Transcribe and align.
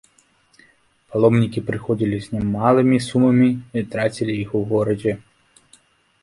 Паломнікі 1.15 1.59
прыходзілі 1.67 2.17
з 2.23 2.27
немалымі 2.37 2.97
сумамі 3.09 3.49
і 3.81 3.85
трацілі 3.93 4.33
іх 4.47 4.57
у 4.63 4.65
горадзе. 4.73 5.13